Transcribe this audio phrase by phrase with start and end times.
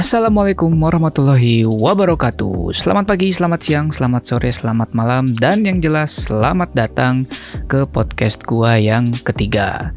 [0.00, 2.72] Assalamualaikum warahmatullahi wabarakatuh.
[2.72, 7.28] Selamat pagi, selamat siang, selamat sore, selamat malam Dan yang jelas selamat datang
[7.68, 9.92] ke podcast gua yang ketiga.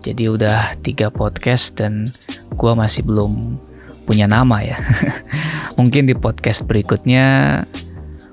[0.00, 2.08] Jadi udah tiga podcast dan
[2.56, 3.60] gua masih belum
[4.08, 4.80] punya nama ya.
[5.78, 7.60] Mungkin di podcast berikutnya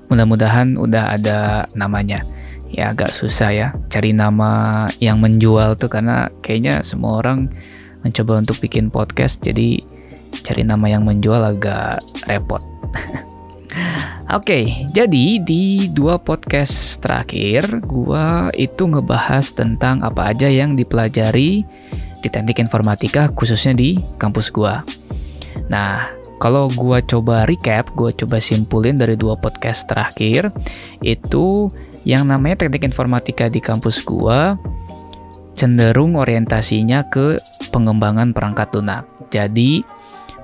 [0.08, 2.24] mudah-mudahan udah ada namanya.
[2.72, 7.52] Ya agak susah ya cari nama yang menjual tuh karena kayaknya semua orang
[8.00, 9.99] mencoba untuk bikin podcast jadi
[10.42, 12.62] cari nama yang menjual agak repot.
[14.30, 21.66] Oke, okay, jadi di dua podcast terakhir, gua itu ngebahas tentang apa aja yang dipelajari
[22.22, 24.86] di teknik informatika khususnya di kampus gua.
[25.66, 30.54] Nah, kalau gua coba recap, gua coba simpulin dari dua podcast terakhir,
[31.02, 31.66] itu
[32.06, 34.54] yang namanya teknik informatika di kampus gua
[35.58, 37.36] cenderung orientasinya ke
[37.74, 39.04] pengembangan perangkat lunak.
[39.28, 39.82] Jadi,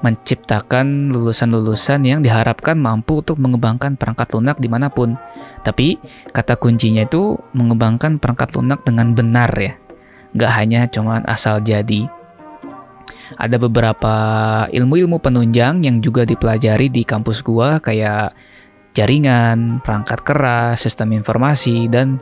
[0.05, 5.17] menciptakan lulusan-lulusan yang diharapkan mampu untuk mengembangkan perangkat lunak di mana pun.
[5.65, 5.97] Tapi
[6.33, 9.77] kata kuncinya itu mengembangkan perangkat lunak dengan benar ya.
[10.37, 12.07] Gak hanya cuman asal jadi.
[13.35, 14.15] Ada beberapa
[14.71, 18.37] ilmu-ilmu penunjang yang juga dipelajari di kampus gua kayak
[18.95, 22.17] jaringan, perangkat keras, sistem informasi, dan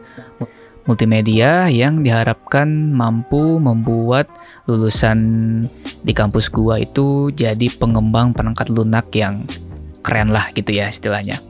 [0.85, 4.29] multimedia yang diharapkan mampu membuat
[4.69, 5.19] lulusan
[6.05, 9.45] di kampus gua itu jadi pengembang perangkat lunak yang
[10.05, 11.41] keren lah gitu ya istilahnya.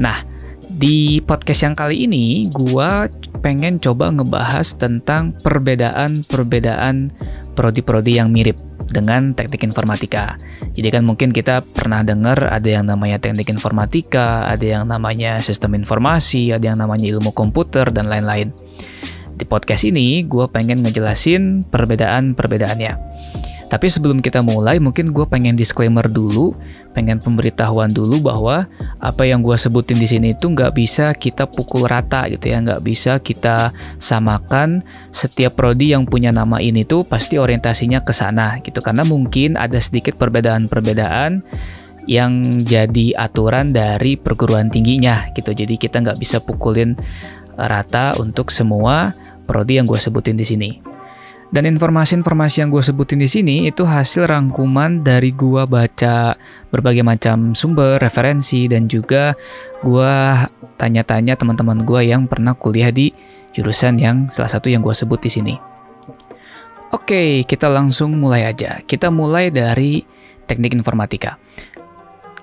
[0.00, 0.24] Nah,
[0.66, 3.08] di podcast yang kali ini gua
[3.44, 7.12] pengen coba ngebahas tentang perbedaan-perbedaan
[7.56, 10.38] prodi-prodi yang mirip dengan teknik informatika.
[10.74, 15.74] Jadi kan mungkin kita pernah dengar ada yang namanya teknik informatika, ada yang namanya sistem
[15.78, 18.54] informasi, ada yang namanya ilmu komputer dan lain-lain.
[19.36, 22.92] Di podcast ini, gue pengen ngejelasin perbedaan-perbedaannya.
[23.66, 26.54] Tapi sebelum kita mulai, mungkin gue pengen disclaimer dulu,
[26.94, 28.70] pengen pemberitahuan dulu bahwa
[29.02, 32.82] apa yang gue sebutin di sini itu nggak bisa kita pukul rata gitu ya, nggak
[32.86, 38.78] bisa kita samakan setiap prodi yang punya nama ini tuh pasti orientasinya ke sana gitu,
[38.78, 41.42] karena mungkin ada sedikit perbedaan-perbedaan
[42.06, 45.50] yang jadi aturan dari perguruan tingginya gitu.
[45.50, 46.94] Jadi kita nggak bisa pukulin
[47.58, 49.10] rata untuk semua
[49.42, 50.70] prodi yang gue sebutin di sini.
[51.46, 56.34] Dan informasi-informasi yang gue sebutin di sini itu hasil rangkuman dari gue baca
[56.74, 59.30] berbagai macam sumber, referensi, dan juga
[59.78, 60.14] gue
[60.74, 63.14] tanya-tanya teman-teman gue yang pernah kuliah di
[63.54, 65.54] jurusan yang salah satu yang gue sebut di sini.
[66.90, 68.82] Oke, kita langsung mulai aja.
[68.82, 70.02] Kita mulai dari
[70.50, 71.38] teknik informatika.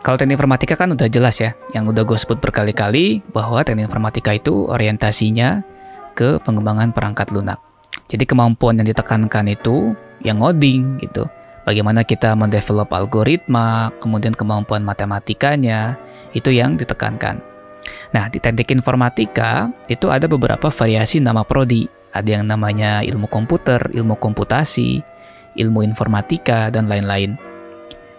[0.04, 4.36] Kalau teknik informatika kan udah jelas ya, yang udah gue sebut berkali-kali bahwa teknik informatika
[4.36, 5.64] itu orientasinya
[6.16, 7.73] ke pengembangan perangkat lunak.
[8.14, 11.26] Jadi kemampuan yang ditekankan itu yang ngoding gitu.
[11.66, 15.98] Bagaimana kita mendevelop algoritma, kemudian kemampuan matematikanya,
[16.38, 17.42] itu yang ditekankan.
[18.14, 21.90] Nah, di teknik informatika itu ada beberapa variasi nama prodi.
[22.14, 25.02] Ada yang namanya ilmu komputer, ilmu komputasi,
[25.58, 27.34] ilmu informatika, dan lain-lain.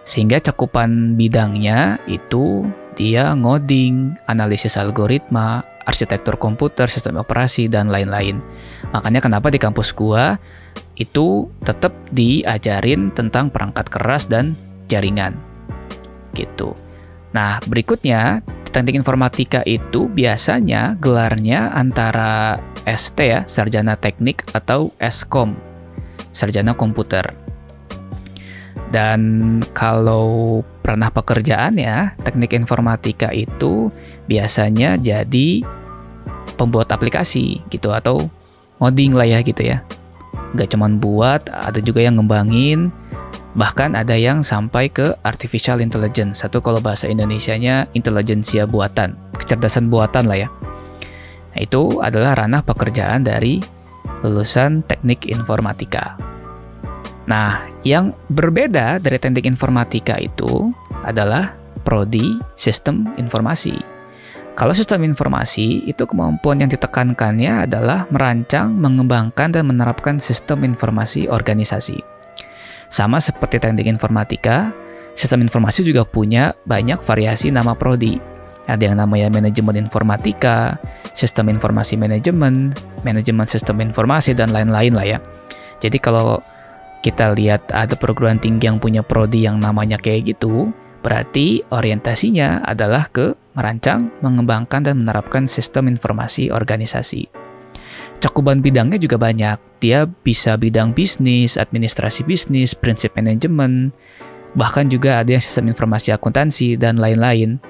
[0.03, 2.67] Sehingga cakupan bidangnya itu
[2.99, 8.41] dia ngoding, analisis algoritma, arsitektur komputer, sistem operasi, dan lain-lain.
[8.91, 10.35] Makanya kenapa di kampus gua
[10.99, 14.57] itu tetap diajarin tentang perangkat keras dan
[14.91, 15.37] jaringan.
[16.35, 16.75] Gitu.
[17.31, 25.55] Nah, berikutnya teknik informatika itu biasanya gelarnya antara ST ya, sarjana teknik atau SKOM,
[26.35, 27.31] sarjana komputer.
[28.91, 33.89] Dan kalau pernah pekerjaan ya, teknik informatika itu
[34.29, 35.65] biasanya jadi
[36.61, 38.29] pembuat aplikasi gitu atau
[38.77, 39.81] ngoding lah ya gitu ya.
[40.53, 42.93] Gak cuman buat, ada juga yang ngembangin,
[43.57, 46.45] bahkan ada yang sampai ke artificial intelligence.
[46.45, 50.49] Satu kalau bahasa Indonesianya intelijensia buatan, kecerdasan buatan lah ya.
[51.55, 53.57] Nah, itu adalah ranah pekerjaan dari
[54.21, 56.34] lulusan teknik informatika.
[57.25, 60.69] Nah, yang berbeda dari teknik informatika itu
[61.01, 63.73] adalah prodi sistem informasi.
[64.55, 71.99] Kalau sistem informasi, itu kemampuan yang ditekankannya adalah merancang, mengembangkan, dan menerapkan sistem informasi organisasi.
[72.87, 74.71] Sama seperti teknik informatika,
[75.11, 78.15] sistem informasi juga punya banyak variasi nama prodi.
[78.65, 80.79] Ada yang namanya manajemen informatika,
[81.11, 82.71] sistem informasi manajemen,
[83.03, 85.19] manajemen sistem informasi, dan lain-lain lah ya.
[85.83, 86.39] Jadi kalau
[87.05, 90.73] kita lihat ada perguruan tinggi yang punya prodi yang namanya kayak gitu,
[91.05, 97.29] berarti orientasinya adalah ke merancang, mengembangkan, dan menerapkan sistem informasi organisasi.
[98.17, 99.77] Cakupan bidangnya juga banyak.
[99.77, 103.93] Dia bisa bidang bisnis, administrasi bisnis, prinsip manajemen,
[104.57, 107.61] bahkan juga ada yang sistem informasi akuntansi dan lain-lain.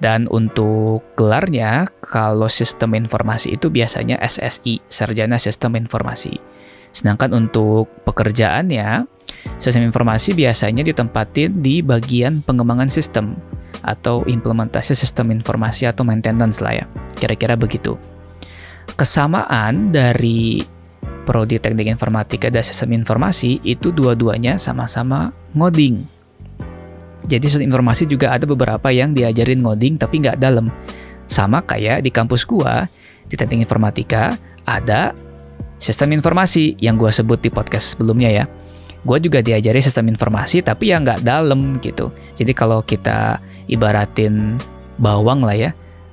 [0.00, 6.59] Dan untuk gelarnya, kalau sistem informasi itu biasanya SSI, Sarjana Sistem Informasi.
[6.90, 9.06] Sedangkan untuk pekerjaannya,
[9.62, 13.38] sistem informasi biasanya ditempatin di bagian pengembangan sistem
[13.80, 16.84] atau implementasi sistem informasi atau maintenance lah ya.
[17.16, 17.96] Kira-kira begitu.
[18.98, 20.60] Kesamaan dari
[21.24, 26.20] Prodi Teknik Informatika dan Sistem Informasi itu dua-duanya sama-sama ngoding
[27.30, 30.66] jadi sistem informasi juga ada beberapa yang diajarin ngoding tapi nggak dalam.
[31.30, 32.90] Sama kayak di kampus gua,
[33.30, 34.34] di teknik informatika,
[34.66, 35.14] ada
[35.80, 38.44] sistem informasi yang gua sebut di podcast sebelumnya ya.
[39.00, 42.12] Gua juga diajari sistem informasi tapi yang nggak dalam gitu.
[42.36, 44.60] Jadi kalau kita ibaratin
[45.00, 45.70] bawang lah ya,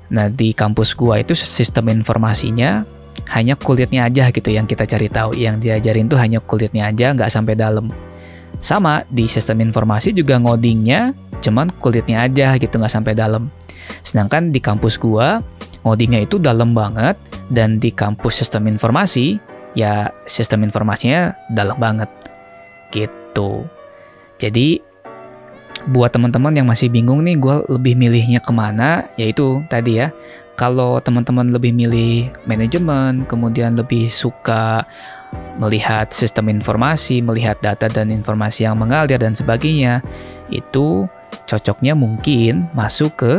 [0.08, 2.88] nah di kampus gua itu sistem informasinya
[3.36, 5.36] hanya kulitnya aja gitu yang kita cari tahu.
[5.36, 7.92] Yang diajarin tuh hanya kulitnya aja, nggak sampai dalam.
[8.58, 11.14] Sama, di sistem informasi juga ngodingnya
[11.44, 13.52] cuman kulitnya aja gitu nggak sampai dalam.
[14.02, 15.44] Sedangkan di kampus gua
[15.84, 17.20] ngodingnya itu dalam banget
[17.52, 22.10] dan di kampus sistem informasi ya sistem informasinya dalam banget
[22.90, 23.70] gitu.
[24.42, 24.82] Jadi
[25.86, 30.10] buat teman-teman yang masih bingung nih gue lebih milihnya ke mana yaitu tadi ya
[30.58, 34.90] kalau teman-teman lebih milih manajemen kemudian lebih suka
[35.62, 40.02] melihat sistem informasi, melihat data dan informasi yang mengalir dan sebagainya,
[40.50, 41.06] itu
[41.46, 43.34] cocoknya mungkin masuk ke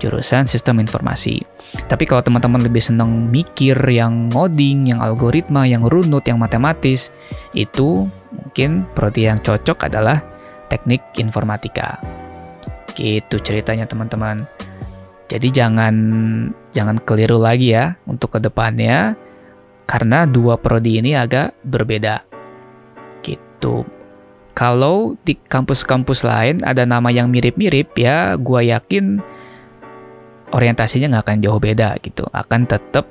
[0.00, 1.38] jurusan sistem informasi.
[1.86, 7.12] Tapi kalau teman-teman lebih senang mikir yang ngoding, yang algoritma, yang runut, yang matematis,
[7.52, 10.24] itu mungkin prodi yang cocok adalah
[10.72, 12.00] teknik informatika.
[12.96, 14.48] Gitu ceritanya teman-teman.
[15.30, 15.94] Jadi jangan
[16.74, 19.14] jangan keliru lagi ya untuk ke depannya
[19.86, 22.18] karena dua prodi ini agak berbeda.
[23.22, 23.86] Gitu.
[24.54, 29.22] Kalau di kampus-kampus lain ada nama yang mirip-mirip ya, gue yakin
[30.50, 32.26] orientasinya nggak akan jauh beda gitu.
[32.30, 33.06] Akan tetap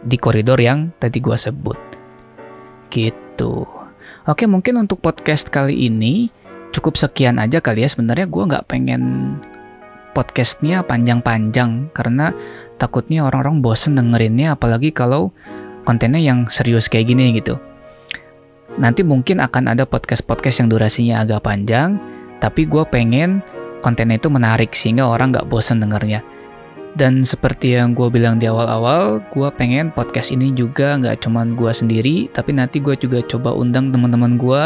[0.00, 1.78] di koridor yang tadi gue sebut.
[2.88, 3.64] Gitu.
[4.28, 6.28] Oke, mungkin untuk podcast kali ini
[6.72, 7.88] cukup sekian aja kali ya.
[7.88, 9.02] Sebenarnya gue nggak pengen
[10.12, 12.34] podcastnya panjang-panjang karena
[12.76, 15.30] takutnya orang-orang bosen dengerinnya apalagi kalau
[15.86, 17.56] kontennya yang serius kayak gini gitu.
[18.78, 21.98] Nanti mungkin akan ada podcast-podcast yang durasinya agak panjang,
[22.38, 23.42] tapi gue pengen
[23.80, 26.22] kontennya itu menarik sehingga orang nggak bosen dengernya.
[26.90, 31.70] Dan seperti yang gue bilang di awal-awal, gue pengen podcast ini juga nggak cuman gue
[31.70, 34.62] sendiri, tapi nanti gue juga coba undang teman-teman gue,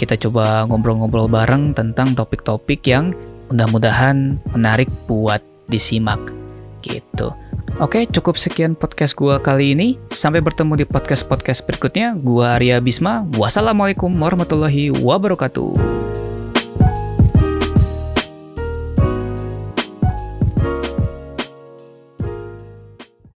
[0.00, 3.12] kita coba ngobrol-ngobrol bareng tentang topik-topik yang
[3.52, 6.18] mudah-mudahan menarik buat disimak
[6.80, 7.28] gitu.
[7.76, 10.00] Oke, cukup sekian podcast gua kali ini.
[10.08, 12.16] Sampai bertemu di podcast-podcast berikutnya.
[12.16, 13.28] Gua Arya Bisma.
[13.36, 15.76] Wassalamualaikum warahmatullahi wabarakatuh.